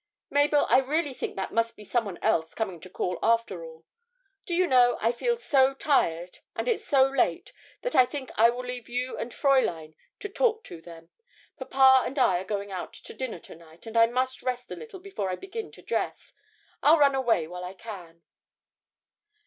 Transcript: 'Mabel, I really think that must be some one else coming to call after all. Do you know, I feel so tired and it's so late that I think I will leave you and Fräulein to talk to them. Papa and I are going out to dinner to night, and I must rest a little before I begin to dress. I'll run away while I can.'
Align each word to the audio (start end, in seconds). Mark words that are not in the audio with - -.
'Mabel, 0.31 0.65
I 0.67 0.79
really 0.79 1.13
think 1.13 1.35
that 1.35 1.53
must 1.53 1.77
be 1.77 1.83
some 1.83 2.05
one 2.05 2.17
else 2.23 2.55
coming 2.55 2.79
to 2.79 2.89
call 2.89 3.19
after 3.21 3.63
all. 3.63 3.85
Do 4.47 4.55
you 4.55 4.65
know, 4.65 4.97
I 4.99 5.11
feel 5.11 5.37
so 5.37 5.75
tired 5.75 6.39
and 6.55 6.67
it's 6.67 6.83
so 6.83 7.07
late 7.07 7.53
that 7.83 7.95
I 7.95 8.07
think 8.07 8.31
I 8.35 8.49
will 8.49 8.65
leave 8.65 8.89
you 8.89 9.15
and 9.17 9.31
Fräulein 9.31 9.93
to 10.21 10.27
talk 10.27 10.63
to 10.63 10.81
them. 10.81 11.11
Papa 11.59 12.01
and 12.03 12.17
I 12.17 12.39
are 12.39 12.43
going 12.45 12.71
out 12.71 12.93
to 12.93 13.13
dinner 13.13 13.37
to 13.41 13.53
night, 13.55 13.85
and 13.85 13.95
I 13.95 14.07
must 14.07 14.41
rest 14.41 14.71
a 14.71 14.75
little 14.75 14.99
before 15.01 15.29
I 15.29 15.35
begin 15.35 15.71
to 15.73 15.83
dress. 15.83 16.33
I'll 16.81 16.97
run 16.97 17.13
away 17.13 17.45
while 17.45 17.63
I 17.63 17.75
can.' 17.75 18.23